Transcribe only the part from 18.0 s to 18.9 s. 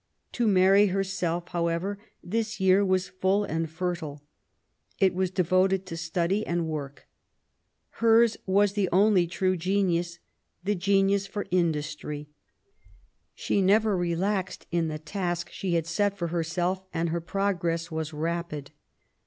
rapid.